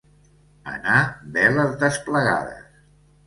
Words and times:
Anar 0.71 1.01
veles 1.35 1.77
desplegades. 1.83 2.65